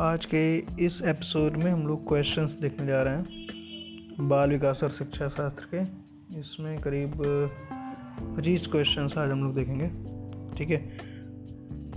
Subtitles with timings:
[0.00, 4.90] आज के इस एपिसोड में हम लोग क्वेश्चंस देखने जा रहे हैं। बाल विकास और
[4.90, 5.80] शिक्षा शास्त्र के।
[6.40, 7.12] इसमें करीब
[8.36, 9.86] पच्चीस क्वेश्चंस आज हम लोग देखेंगे।
[10.56, 10.76] ठीक है?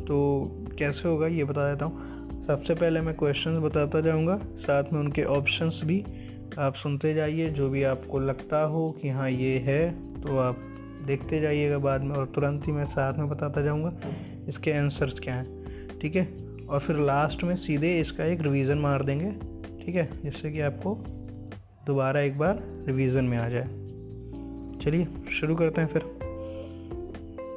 [0.06, 0.46] तो
[0.80, 5.24] कैसे होगा ये बता देता हूँ। सबसे पहले मैं क्वेश्चंस बताता जाऊँगा। साथ में उनके
[5.24, 6.06] ऑप्शंस भी
[6.60, 9.92] आप सुनते जाइए। जो भी आपको लगता हो कि हाँ ये है
[10.22, 10.58] तो आप
[11.06, 13.94] देखते जाइएगा बाद में और तुरंत ही मैं साथ में बताता जाऊँगा
[14.48, 15.68] इसके आंसर्स क्या हैं।
[16.02, 16.47] ठीक है?
[16.70, 19.32] और फिर लास्ट में सीधे इसका एक रिवीजन मार देंगे,
[19.86, 20.10] ठीक है?
[20.24, 20.98] जिससे कि आपको
[21.86, 23.68] दोबारा एक बार रिवीजन में आ जाए।
[24.82, 26.02] चलिए, शुरू करते हैं फिर।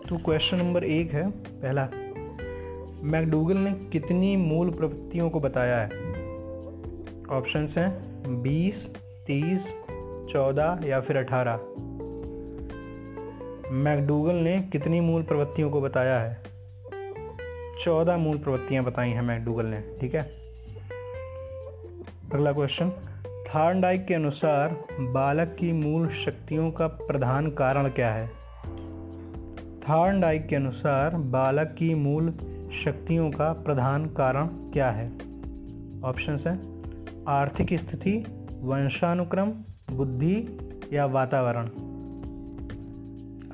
[0.08, 1.88] तो क्वेश्चन नंबर एक है, पहला।
[3.02, 5.86] मैकडूगल ने कितनी मूल प्रवृत्तियों को बताया है?
[7.30, 8.02] ऑप्शंस हैं
[8.42, 8.90] बीस,
[9.26, 9.74] तीस,
[10.32, 11.60] चौदह या फिर अठारह।
[13.72, 16.39] मैकडूगल ने कितनी मूल प्रवृत्तियों को बताया है?
[17.84, 20.22] चौदह मूल प्रवृत्तियाँ बताई हैं मैकडूगल ने, ठीक है?
[22.32, 22.90] अगला क्वेश्चन
[23.26, 24.68] थार्नडाइक के अनुसार
[25.00, 28.26] बालक की मूल शक्तियों का प्रधान कारण क्या है?
[29.88, 32.30] थार्नडाइक के अनुसार बालक की मूल
[32.84, 35.12] शक्तियों का प्रधान कारण क्या है?
[36.04, 36.58] ऑप्शन है,
[37.28, 38.24] आर्थिक स्थिति,
[38.60, 39.50] वंशानुक्रम,
[39.90, 40.58] बुद्धि
[40.92, 41.66] या वातावरण।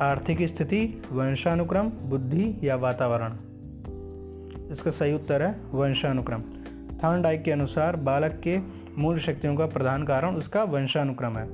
[0.01, 3.37] आर्थिक स्थिति, वंशानुक्रम, बुद्धि या वातावरण।
[4.73, 6.43] इसका सही उत्तर है वंशानुक्रम।
[7.03, 8.59] थार्नडाइक के अनुसार बालक के
[8.99, 11.49] मूल शक्तियों का प्रधान कारण उसका वंशानुक्रम है।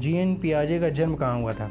[0.00, 1.70] जी एन पियाजे का जन्म कहाँ हुआ था?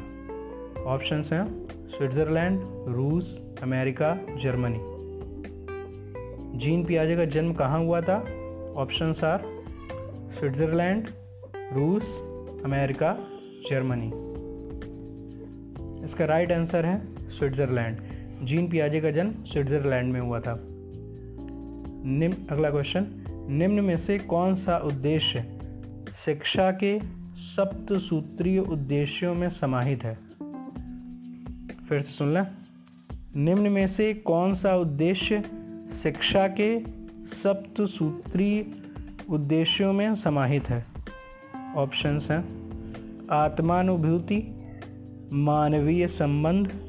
[0.86, 4.80] ऑप्शंस हैं, स्विट्ज़रलैंड, रूस, अमेरिका, जर्मनी।
[6.58, 8.16] जीन पियाजे का जन्म कहाँ हुआ था?
[8.76, 9.42] ऑप्शंस आर,
[10.38, 11.08] स्विट्ज़रलैंड,
[11.56, 12.02] रूस,
[12.64, 13.16] अमेरिका,
[13.70, 14.06] जर्मनी।
[16.06, 17.96] इसका राइट आंसर है, स्विट्ज़रलैंड।
[18.42, 20.58] जीन पियाजे का जन्म स्विट्ज़रलैंड में हुआ था।
[22.04, 23.06] निम्न, अगला क्वेश्चन
[23.50, 25.58] निम्न में से कौन सा उद्देश्य
[26.24, 27.00] शिक्षा के
[27.36, 30.18] सप्त सूत्रीय उद्देश्यों में समाहित है?
[31.88, 32.46] फिर से सुन लें।
[33.36, 35.42] निम्न में से कौन सा उद्देश्य
[36.02, 36.80] शिक्षा के
[37.42, 38.66] सप्त सूत्रीय
[39.30, 40.86] उद्देश्यों में समाहित है?
[41.76, 42.44] ऑप्शंस हैं,
[43.30, 44.64] आत्मानुभूति,
[45.32, 46.81] मानवीय संबंध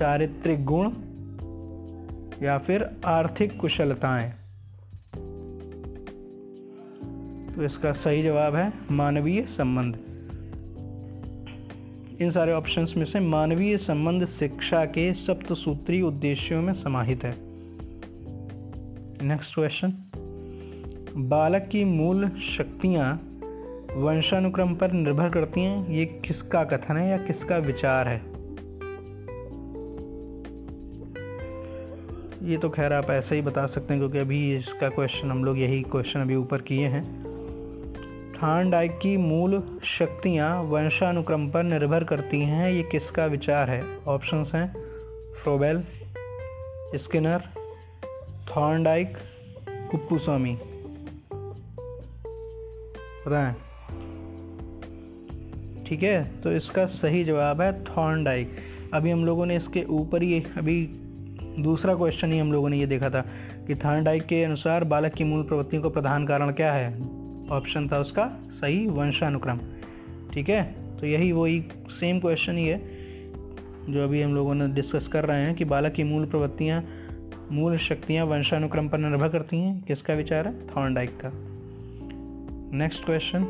[0.00, 0.90] चारित्रिक गुण
[2.42, 4.30] या फिर आर्थिक कुशलताएँ?
[7.54, 9.94] तो इसका सही जवाब है मानवीय संबंध।
[12.20, 17.34] इन सारे ऑप्शंस में से मानवीय संबंध शिक्षा के सप्तसूत्री उद्देश्यों में समाहित है।
[19.28, 19.92] नेक्स्ट क्वेश्चन
[21.16, 23.16] बालक की मूल शक्तियाँ
[23.96, 28.29] वंशानुक्रम पर निर्भर करती हैं। ये किसका कथन है या किसका विचार है?
[32.42, 35.58] ये तो खैर आप ऐसे ही बता सकते हैं, क्योंकि अभी इसका क्वेश्चन हम लोग
[35.58, 37.02] यही क्वेश्चन अभी ऊपर किए हैं।
[38.34, 43.82] थार्नडाइक की मूल शक्तियाँ वंशानुक्रम पर निर्भर करती हैं, ये किसका विचार है?
[44.06, 44.72] ऑप्शंस हैं
[45.42, 45.82] फ्रोबेल
[46.96, 47.42] स्किनर
[48.48, 49.16] थॉर्नडाइक
[49.90, 50.56] कुप्पूस्वामी
[53.26, 53.54] बताएँ।
[55.86, 58.56] ठीक है तो इसका सही जवाब है थॉर्नडाइक
[58.94, 60.82] अभी हम लोगों ने इसके ऊपर ही अभी
[61.62, 63.20] दूसरा क्वेश्चन ही हम लोगों ने ये देखा था
[63.66, 66.94] कि थार्नडाइक के अनुसार बालक की मूल प्रवृत्तियों का प्रधान कारण क्या है?
[67.50, 69.58] ऑप्शन था उसका सही वंशानुक्रम।
[70.32, 70.74] ठीक है?
[71.00, 72.78] तो यही वही सेम क्वेश्चन ही है
[73.88, 76.84] जो अभी हम लोगों ने डिस्कस कर रहे हैं कि बालक की मूल प्रवृत्तियाँ,
[77.52, 80.66] मूल शक्तियाँ वंशानुक्रम पर निर्भर करती हैं। किसका विचार है?
[80.66, 81.30] थॉर्नडाइक का।
[82.78, 83.46] नेक्स्ट क्वेश्चन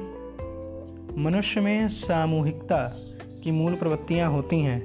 [1.19, 2.89] मनुष्य में सामूहिकता
[3.45, 4.83] की मूल प्रवृत्तियाँ होती हैं,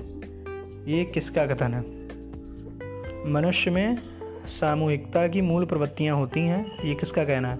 [0.88, 2.05] ये किसका कथन है?
[3.25, 3.97] मनुष्य में
[4.47, 7.58] सामूहिकता की मूल प्रवृत्तियाँ होती हैं, ये किसका कहना है?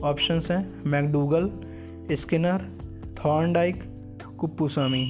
[0.00, 1.50] ऑप्शंस हैं मैकडूगल
[2.16, 2.64] स्किनर
[3.24, 3.82] थॉर्नडाइक
[4.38, 5.02] कुप्पूस्वामी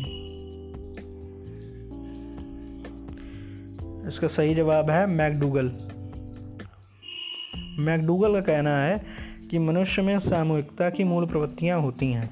[4.08, 5.72] इसका सही जवाब है मैकडूगल
[7.78, 9.04] मैकडूगल का कहना है
[9.50, 12.28] कि मनुष्य में सामूहिकता की मूल प्रवृत्तियाँ होती हैं।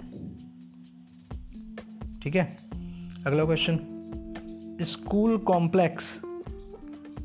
[2.23, 2.59] ठीक है?
[3.27, 3.79] अगला क्वेश्चन
[4.83, 6.19] स्कूल कॉम्प्लेक्स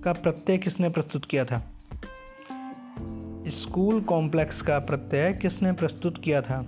[0.03, 1.71] का प्रत्यय किसने प्रस्तुत किया था?
[3.47, 6.59] स्कूल कॉम्प्लेक्स का प्रत्यय किसने प्रस्तुत किया था?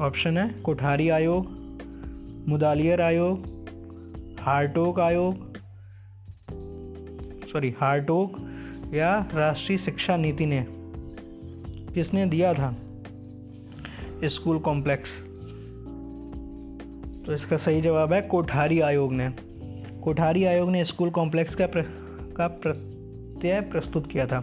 [0.00, 1.46] ऑप्शन है कोठारी आयोग,
[2.48, 3.38] मुदालियर आयोग,
[4.40, 5.50] हार्टोक आयोग
[7.52, 8.36] सॉरी हार्टोक
[8.94, 10.66] या राष्ट्रीय शिक्षा नीति ने
[11.94, 12.76] किसने दिया था?
[14.24, 15.18] School complex.
[17.26, 19.30] तो इसका सही जवाब है कोठारी आयोग ने।
[20.02, 21.66] कोठारी आयोग ने स्कूल कॉम्प्लेक्स का
[22.40, 24.40] का प्रत्यय प्रस्तुत किया था।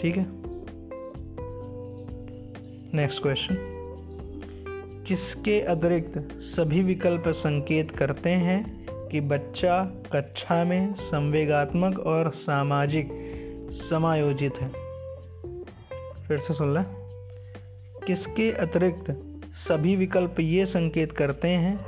[0.00, 0.26] ठीक है?
[2.94, 3.56] नेक्स्ट क्वेश्चन
[5.08, 13.08] किसके अतिरिक्त सभी विकल्प संकेत करते हैं कि बच्चा कक्षा में संवेगात्मक और सामाजिक
[13.72, 14.68] समायोजित है?
[16.28, 16.84] फिर से सुन लें।
[18.06, 19.22] किसके अतिरिक्त
[19.68, 21.80] सभी विकल्प ये संकेत करते हैं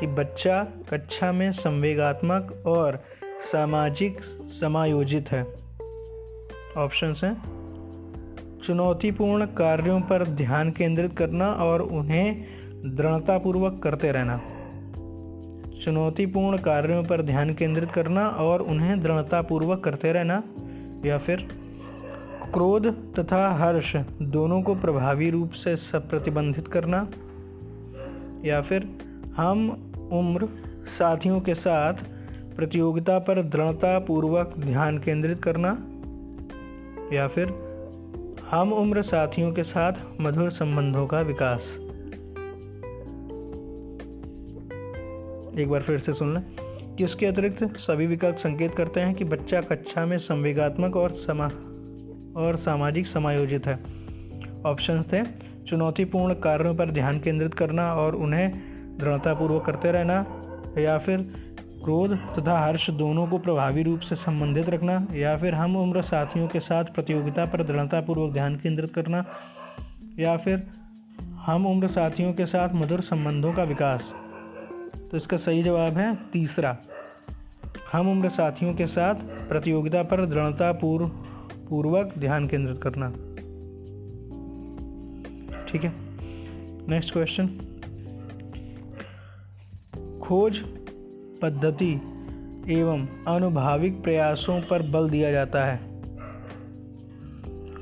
[0.00, 3.04] कि बच्चा कक्षा में संवेगात्मक और
[3.52, 4.20] सामाजिक
[4.52, 5.46] समायोजित है।
[6.76, 7.60] ऑप्शंस हैं।
[8.64, 12.44] चुनौतीपूर्ण कार्यों पर ध्यान केंद्रित करना और उन्हें
[12.96, 14.40] दृढ़तापूर्वक करते रहना।
[15.84, 20.42] चुनौतीपूर्ण कार्यों पर ध्यान केंद्रित करना और उन्हें दृढ़तापूर्वक करते रहना
[21.04, 21.48] या फिर
[22.54, 27.08] क्रोध तथा हर्ष दोनों को प्रभावी रूप से प्रतिबंधित करना
[28.44, 28.88] या फिर
[29.36, 29.70] हम
[30.12, 30.46] उम्र
[30.98, 31.94] साथियों के साथ
[32.60, 35.68] प्रतियोगिता पर दृढ़ता पूर्वक ध्यान केंद्रित करना,
[37.16, 37.48] या फिर
[38.50, 41.60] हम उम्र साथियों के साथ मधुर संबंधों का विकास।
[45.58, 46.42] एक बार फिर से सुन लें।
[46.96, 51.46] किसके अतिरिक्त सभी विकल्प संकेत करते हैं कि बच्चा कक्षा में संवेगात्मक और समा,
[52.40, 53.80] और सामाजिक समायोजित है।
[54.66, 55.24] ऑप्शंस थे
[55.66, 58.52] चुनौतीपूर्ण कार्यों पर ध्यान केंद्रित करना और उन्हें
[58.98, 60.26] दृढ़तापूर्वक करते रहना,
[60.78, 61.49] या फिर
[61.84, 66.48] क्रोध तथा हर्ष दोनों को प्रभावी रूप से संबंधित रखना या फिर हम उम्र साथियों
[66.48, 69.24] के साथ प्रतियोगिता पर दृढ़तापूर्वक ध्यान केंद्रित करना
[70.18, 70.66] या फिर
[71.20, 74.14] हम उम्र साथियों के साथ मधुर संबंधों का विकास।
[75.10, 76.76] तो इसका सही जवाब है तीसरा।
[77.92, 79.14] हम उम्र साथियों के साथ
[79.48, 81.08] प्रतियोगिता पर दृढ़ता पूर्व
[81.68, 83.10] पूर्वक ध्यान केंद्रित करना।
[85.68, 85.92] ठीक है?
[86.88, 87.46] नेक्स्ट क्वेश्चन
[90.22, 90.64] खोज
[91.42, 91.92] पद्धति
[92.68, 96.02] एवं अनुभाविक प्रयासों पर बल दिया जाता है।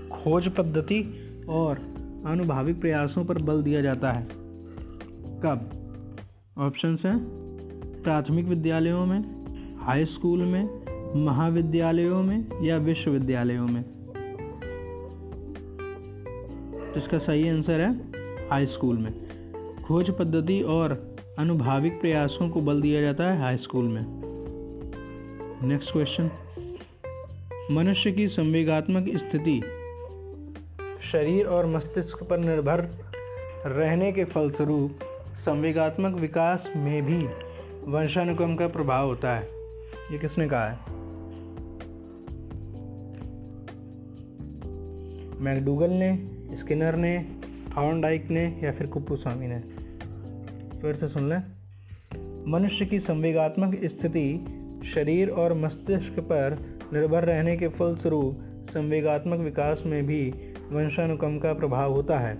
[0.09, 1.15] खोज पद्धति
[1.49, 1.79] और
[2.27, 4.29] अनुभाविक प्रयासों पर बल दिया जाता है।
[5.43, 5.71] कब?
[6.59, 7.19] ऑप्शंस हैं।
[8.03, 9.45] प्राथमिक विद्यालयों में,
[9.77, 10.89] हाई स्कूल में,
[11.25, 13.85] महाविद्यालयों में या विश्वविद्यालयों में।
[16.97, 17.95] इसका सही आंसर है
[18.51, 19.13] हाई स्कूल में।
[19.85, 24.05] खोज पद्धति और अनुभाविक प्रयासों को बल दिया जाता है हाई स्कूल में।
[25.69, 26.31] नेक्स्ट क्वेश्चन
[27.71, 29.61] मनुष्य की संवेगात्मक स्थिति
[31.13, 32.89] शरीर और मस्तिष्क पर निर्भर
[33.67, 34.91] रहने के फलस्वरूप
[35.45, 37.29] संवेगात्मक विकास में भी
[37.91, 39.43] वंशानुक्रम का प्रभाव होता है।
[40.13, 40.79] ये किसने कहा है?
[45.41, 47.27] मैकडूगल ने, स्किनर ने
[47.77, 49.78] थॉर्नडाइक ने या फिर कुप्पू स्वामी ने?
[50.83, 51.43] फिर से सुन लें।
[52.53, 54.47] मनुष्य की संवेगात्मक स्थिति
[54.95, 58.41] शरीर और मस्तिष्क पर निर्भर रहने के फलस्वरूप
[58.71, 60.35] संवेगात्मक विकास में भी
[60.71, 62.39] वंशानुक्रम का प्रभाव होता है।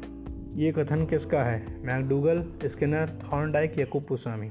[0.55, 1.83] ये कथन किसका है?
[1.83, 4.47] मैकडूगल, स्किनर, थॉर्नडाइक या कुप्पूस्वामी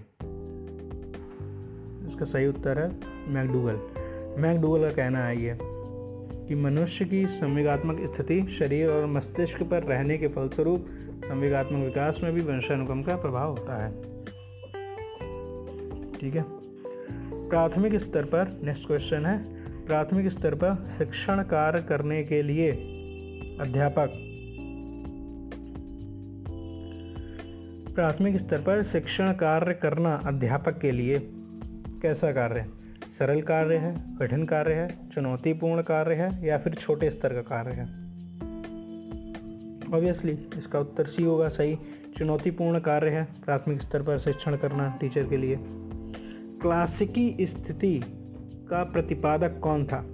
[2.07, 2.91] इसका सही उत्तर है
[3.29, 3.79] मैकडूगल।
[4.41, 5.57] मैकडूगल का कहना है ये
[6.47, 10.87] कि मनुष्य की संवेगात्मक स्थिति शरीर और मस्तिष्क पर रहने के फलस्वरूप
[11.27, 14.01] संवेगात्मक विकास में भी वंशानुगम का प्रभाव होता है।
[16.13, 16.43] ठीक है?
[17.49, 22.71] प्राथमिक स्तर पर नेक्स्ट क्वेश्चन है, प्राथमिक स्तर पर शिक्षण कार्य करने के लिए
[23.61, 24.13] अध्यापक।
[27.95, 31.19] प्राथमिक स्तर पर शिक्षण कार्य करना अध्यापक के लिए
[32.01, 32.69] कैसा कार्य है?
[33.19, 37.71] सरल कार्य है, कठिन कार्य है, चुनौतीपूर्ण कार्य है या फिर छोटे स्तर का कार्य
[37.71, 38.06] है?
[39.93, 41.77] ऑब्वियसली इसका उत्तर सी होगा, सही।
[42.17, 45.59] चुनौतीपूर्ण कार्य है प्राथमिक स्तर पर शिक्षण करना टीचर के लिए।
[46.61, 48.03] क्लासिकी स्थिति
[48.69, 50.05] का प्रतिपादक कौन था?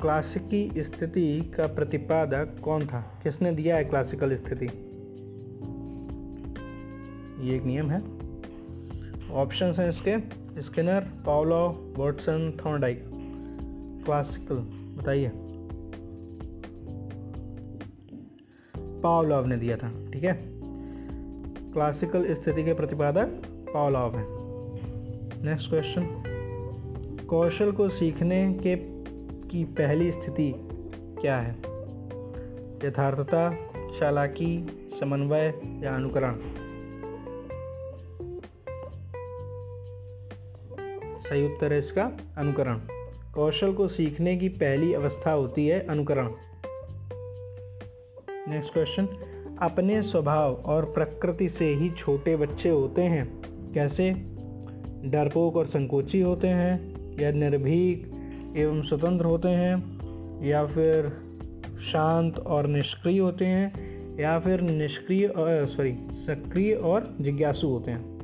[0.00, 3.20] क्लासिकी स्थिति का प्रतिपादक कौन था?
[3.22, 4.66] किसने दिया है क्लासिकल स्थिति?
[7.40, 8.00] ये एक नियम है।
[9.30, 13.04] ऑप्शन हैं इसके। Skinner Pavlov Watson Thorndike
[14.04, 14.54] classical
[15.02, 15.30] बताइए।
[19.06, 20.40] पावलॉव ने दिया था, ठीक है?
[21.72, 23.26] क्लासिकल स्थिति के प्रतिपादक
[23.74, 24.26] पावलॉव हैं।
[25.44, 26.22] नेक्स्ट क्वेश्चन
[27.28, 28.76] कौशल को सीखने के,
[29.48, 30.54] की पहली स्थिति
[31.20, 31.50] क्या है?
[32.84, 33.56] यथार्थता,
[34.00, 34.66] चालाकी,
[35.00, 36.32] समन्वय या अनुकरण?
[41.20, 42.78] सही उत्तर है इसका अनुकरण।
[43.34, 46.30] कौशल को सीखने की पहली अवस्था होती है अनुकरण।
[48.48, 49.06] नेक्स्ट क्वेश्चन
[49.62, 53.42] अपने स्वभाव और प्रकृति से ही छोटे बच्चे होते हैं।
[53.74, 54.10] कैसे?
[55.04, 58.12] डरपोक और संकोची होते हैं या निर्भीक
[58.56, 59.98] एवं स्वतंत्र होते हैं
[60.44, 61.12] या फिर
[61.80, 63.72] शांत और निष्क्रिय होते हैं
[64.20, 68.16] या फिर निष्क्रिय सॉरी सक्रिय और जिज्ञासु होते हैं।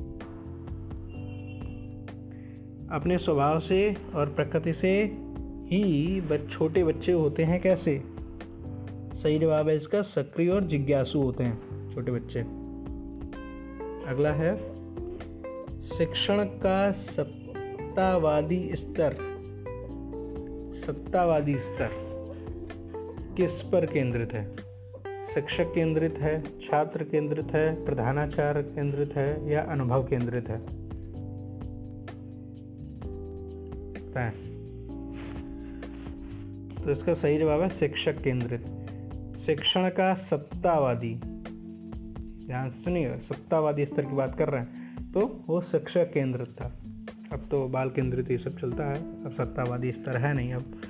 [2.91, 5.03] अपने स्वभाव से और प्रकृति से
[5.65, 8.12] ही छोटे बच्चे होते हैं कैसे?
[9.23, 12.39] सही जवाब है इसका, सक्रिय और जिज्ञासु होते हैं छोटे बच्चे।
[14.07, 14.57] अगला है,
[15.97, 19.13] शिक्षण का सत्तावादी स्तर।
[20.85, 21.89] सत्तावादी स्तर
[23.37, 24.55] किस पर केंद्रित है?
[25.33, 30.59] शिक्षक केंद्रित है, छात्र केंद्रित है, प्रधानाचार्य केंद्रित है या अनुभव केंद्रित है?
[36.85, 38.65] तो इसका सही जवाब है, शिक्षक केंद्रित।
[39.45, 41.15] शिक्षण का सत्तावादी
[42.47, 46.79] ध्यान सुनिए सत्तावादी स्तर की बात कर रहे हैं। तो वो शिक्षक केंद्रित था।
[47.31, 50.81] अब तो बाल केंद्रित ये सब चलता है। अब सत्तावादी स्तर है नहीं अब।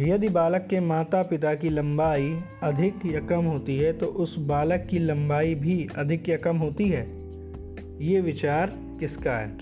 [0.00, 4.86] यदि बालक के माता पिता की लंबाई अधिक या कम होती है तो उस बालक
[4.90, 7.06] की लंबाई भी अधिक या कम होती है?
[8.06, 9.56] ये विचार किसका है?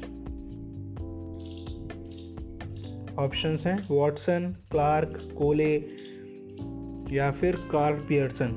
[3.19, 6.08] ऑप्शंस हैं, वॉटसन, क्लार्क, कोले
[7.13, 8.51] या फिर कार्ल पियर्सन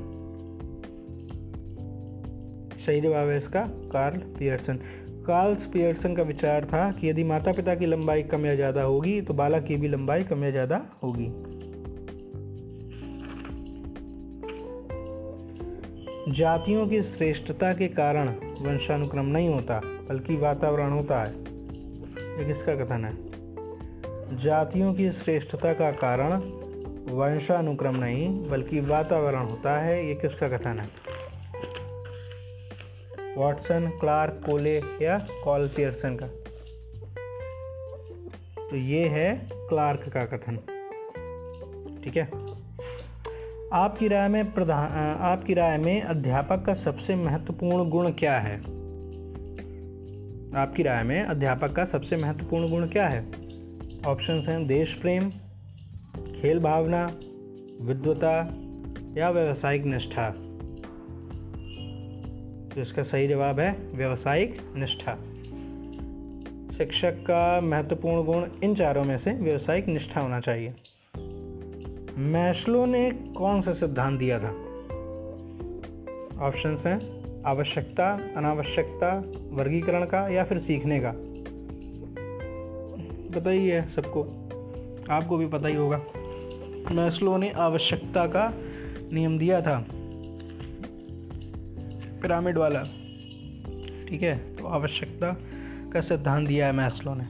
[2.86, 4.80] सही जवाब है इसका कार्ल पियर्सन
[5.28, 9.22] कार्ल्स पियर्सन का विचार था कि यदि माता पिता की लंबाई कम या ज़्यादा होगी
[9.22, 11.28] तो बालक की भी लंबाई कम या ज़्यादा होगी।
[16.34, 18.30] जातियों की श्रेष्ठता के कारण
[18.62, 19.80] वंशानुक्रम नहीं होता,
[20.10, 21.32] बल्कि वातावरण होता है।
[22.40, 23.14] ये किसका कथन है?
[24.38, 26.40] जातियों की श्रेष्ठता का कारण
[27.10, 30.90] वंशानुक्रम नहीं, बल्कि वातावरण होता है, ये किसका कथन है?
[33.38, 36.28] वॉटसन, क्लार्क, कोले या कॉल पियर्सन का?
[38.70, 40.56] तो ये है क्लार्क का कथन।
[42.04, 42.30] ठीक है?
[43.74, 48.58] आपकी राय में प्रधान आपकी राय में अध्यापक का सबसे महत्वपूर्ण गुण क्या है?
[50.56, 53.26] आपकी राय में अध्यापक का सबसे महत्वपूर्ण गुण क्या है?
[54.08, 55.32] ऑप्शंस हैं देश प्रेम
[56.42, 57.12] खेल भावना,
[57.82, 58.54] विद्वता
[59.18, 60.30] या व्यावसायिक निष्ठा?
[62.70, 65.16] तो इसका सही जवाब है व्यवसायिक निष्ठा।
[66.78, 70.74] शिक्षक का महत्वपूर्ण गुण इन चारों में से व्यवसायिक निष्ठा होना चाहिए।
[72.18, 74.52] मैस्लो ने कौन सा सिद्धांत दिया था?
[76.42, 81.12] ऑप्शन हैं, आवश्यकता, अनावश्यकता, वर्गीकरण का या फिर सीखने का।
[83.40, 84.24] बताइए सबको,
[85.10, 86.02] आपको भी पता ही होगा।
[86.92, 88.54] मैस्लो ने आवश्यकता का
[89.14, 89.86] नियम दिया था।
[92.22, 92.84] पिरामिड वाला।
[94.10, 95.38] ठीक है तो आवश्यकता
[95.94, 97.28] का सिद्धांत दिया है मैस्लो ने।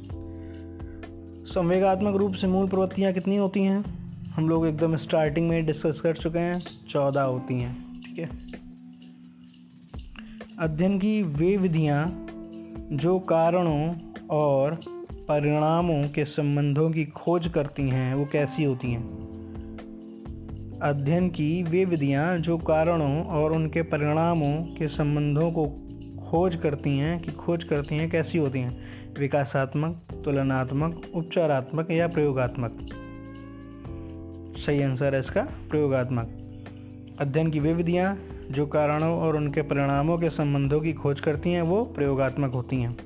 [1.54, 3.84] संवेगात्मक रूप से मूल प्रवृत्तियाँ कितनी होती हैं?
[4.26, 8.30] हम लोग एकदम स्टार्टिंग में डिस्कस कर चुके हैं, चौदह होती हैं। ठीक है।
[10.60, 12.28] अध्ययन की वे विधियाँ
[12.92, 13.96] जो कारणों
[14.30, 14.80] और
[15.14, 19.21] परिणामों के संबंधों की खोज करती हैं, वो कैसी होती हैं?
[20.82, 25.68] अध्ययन की वे विधियाँ जो कारणों और उनके परिणामों के संबंधों को
[26.30, 28.82] खोज करती हैं कि खोज करती हैं, कैसी होती हैं?
[29.20, 32.80] विकासात्मक, तुलनात्मक, उपचारात्मक या प्रयोगात्मक?
[34.66, 36.38] सही आंसर है इसका, प्रयोगात्मक।
[37.20, 41.62] अध्ययन की वे विधियाँ जो कारणों और उनके परिणामों के संबंधों की खोज करती हैं,
[41.62, 42.98] वो प्रयोगात्मक होती हैं।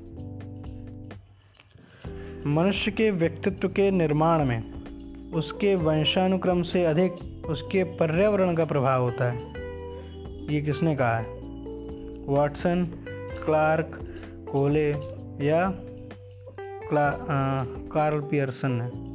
[2.46, 4.64] मनुष्य के व्यक्तित्व के निर्माण में,
[5.34, 9.38] उसके वंशानुक्रम से अधिक उसके पर्यावरण का प्रभाव होता है।
[10.54, 11.16] ये किसने कहा?
[11.16, 11.36] है
[12.28, 12.84] वाटसन
[13.44, 14.00] क्लार्क
[14.52, 14.90] कोले
[15.46, 15.72] या
[16.88, 17.10] क्ला,
[17.92, 19.06] कार्ल पियर्सन ने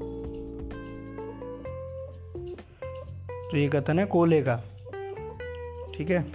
[3.51, 4.55] तो ये कथन है कोले का।
[5.97, 6.25] ठीक है?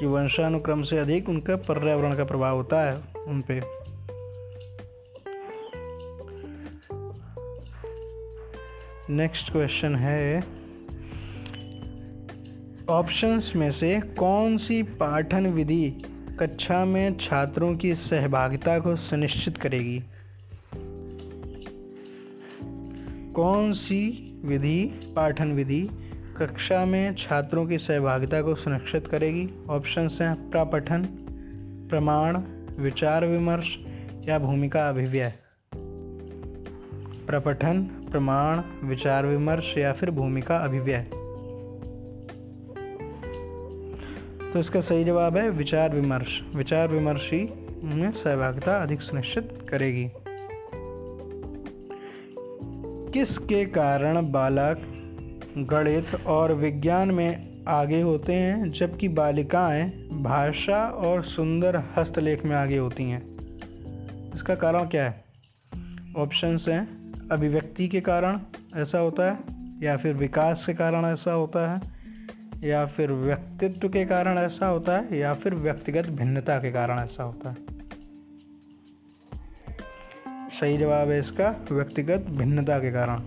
[0.00, 3.62] कि वंशानुक्रम से अधिक उनका पर्यावरण का प्रभाव होता है उन पे।
[9.12, 10.44] नेक्स्ट क्वेश्चन है
[12.88, 15.90] ऑप्शंस में से कौन सी पाठन विधि
[16.40, 20.02] कक्षा में छात्रों की सहभागिता को सुनिश्चित करेगी?
[23.34, 24.84] कौन सी विधि
[25.16, 25.88] पाठन विधि
[26.36, 29.48] कक्षा में छात्रों की सहभागिता को सुनिश्चित करेगी?
[29.68, 31.02] ऑप्शंस हैं प्रपठन,
[31.90, 32.38] प्रमाण,
[32.78, 33.78] विचार विमर्श
[34.28, 35.32] या भूमिका अभिव्यय।
[37.26, 41.23] प्रपठन, प्रमाण, विचार विमर्श या फिर भूमिका अभिव्यय।
[44.54, 47.48] तो इसका सही जवाब है विचार विमर्श। विचार विमर्श ही
[48.12, 50.10] सहभागिता अधिक सुनिश्चित करेगी।
[53.12, 54.80] किसके कारण बालक
[55.58, 62.76] गणित और विज्ञान में आगे होते हैं, जबकि बालिकाएँ भाषा और सुंदर हस्तलेख में आगे
[62.76, 63.36] होती हैं?
[64.34, 65.24] इसका कारण क्या है?
[66.16, 68.40] ऑप्शंस हैं, अभिव्यक्ति के कारण
[68.76, 69.38] ऐसा होता है
[69.82, 71.93] या फिर विकास के कारण ऐसा होता है।
[72.64, 77.22] या फिर व्यक्तित्व के कारण ऐसा होता है, या फिर व्यक्तिगत भिन्नता के कारण ऐसा
[77.22, 77.56] होता है?
[80.60, 83.20] सही जवाब है इसका व्यक्तिगत भिन्नता के कारण।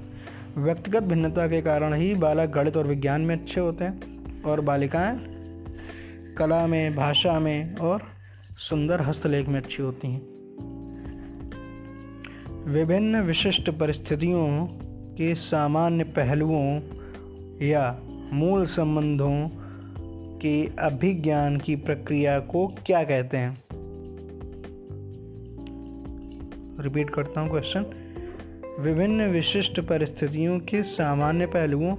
[0.63, 5.19] व्यक्तिगत भिन्नता के कारण ही बालक गणित और विज्ञान में अच्छे होते हैं, और बालिकाएँ
[6.37, 8.01] कला में, भाषा में और
[8.57, 10.21] सुंदर हस्तलेख में अच्छी होती हैं।
[12.65, 14.67] विभिन्न विशिष्ट परिस्थितियों
[15.17, 16.81] के सामान्य पहलुओं
[17.61, 17.99] या
[18.33, 19.49] मूल संबंधों
[20.37, 23.63] के अभिज्ञान की प्रक्रिया को क्या कहते हैं?
[26.79, 27.85] रिपीट करता हूँ क्वेश्चन
[28.79, 31.95] विभिन्न विशिष्ट परिस्थितियों के सामान्य पहलुओं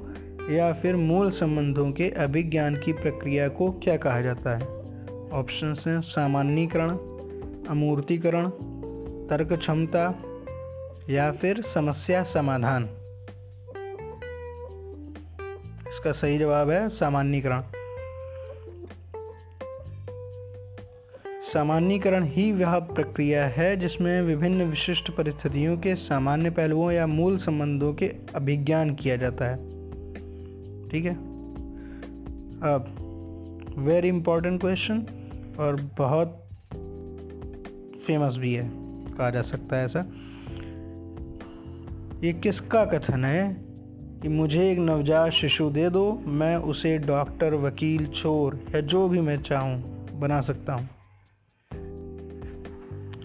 [0.54, 4.78] या फिर मूल संबंधों के अभिज्ञान की प्रक्रिया को क्या कहा जाता है?
[5.30, 6.88] ऑप्शन हैं सामान्यकरण,
[7.68, 8.48] अमूर्तीकरण
[9.30, 10.22] तर्क क्षमता
[11.10, 12.88] या फिर समस्या समाधान।
[16.08, 17.62] इसका सही जवाब है सामान्यकरण।
[21.52, 27.92] सामान्यकरण ही वह प्रक्रिया है जिसमें विभिन्न विशिष्ट परिस्थितियों के सामान्य पहलुओं या मूल संबंधों
[27.94, 29.56] के अभिज्ञान किया जाता है।
[30.88, 31.14] ठीक है?
[32.64, 35.06] अब वेरी इंपॉर्टेंट क्वेश्चन
[35.60, 36.44] और बहुत
[38.06, 38.70] फ़ेमस भी है,
[39.14, 40.00] कहा जा सकता है ऐसा।
[42.24, 43.67] ये किसका कथन है?
[44.22, 49.20] कि मुझे एक नवजात शिशु दे दो, मैं उसे डॉक्टर, वकील, चोर या जो भी
[49.20, 50.88] मैं चाहूँ बना सकता हूँ।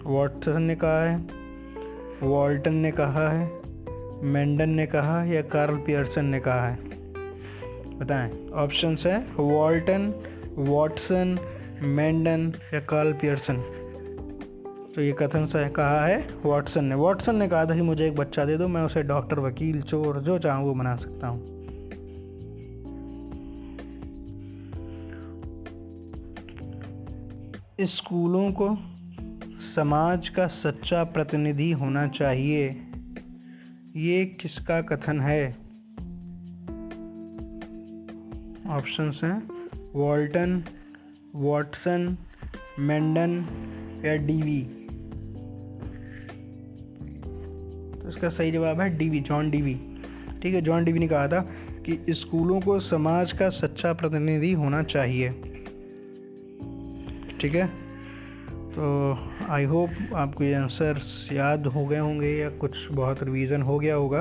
[0.04, 1.26] वॉटसन ने कहा है,
[2.22, 3.50] वॉल्टन ने कहा है,
[4.22, 6.78] मेंडन ने कहा या कार्ल पियर्सन ने कहा है।
[7.98, 10.14] बताएँ, ऑप्शंस है वॉल्टन,
[10.54, 11.38] वॉटसन,
[11.82, 13.83] मेंडन या कार्ल पियर्सन।
[14.94, 18.16] तो ये कथन से कहा है वाटसन ने। वाटसन ने कहा था कि मुझे एक
[18.16, 21.54] बच्चा दे दो, मैं उसे डॉक्टर, वकील, चोर, जो चाहूँ वो बना सकता हूँ।
[27.80, 28.78] स्कूलों को
[29.74, 32.68] समाज का सच्चा प्रतिनिधि होना चाहिए।
[33.96, 35.56] ये किसका कथन है?
[38.68, 40.64] ऑप्शंस हैं, वॉल्टन,
[41.34, 42.16] वॉटसन,
[42.78, 43.44] मेंडन
[44.04, 44.83] या डीवी।
[48.04, 49.74] तो इसका सही जवाब है डीवी जॉन डीवी
[50.42, 51.40] ठीक है जॉन डीवी ने कहा था
[51.88, 55.28] कि स्कूलों को समाज का सच्चा प्रतिनिधि होना चाहिए।
[57.40, 57.66] ठीक है?
[58.50, 61.00] तो आई होप आपको ये आंसर
[61.32, 64.20] याद हो गए होंगे या कुछ बहुत रिवीजन हो गया होगा।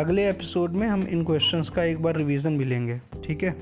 [0.00, 3.52] अगले एपिसोड में हम इन क्वेश्चंस का एक बार रिवीजन भी लेंगे। ठीक है?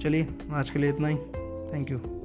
[0.00, 1.16] चलिए, आज के लिए इतना ही।
[1.74, 2.19] Thank you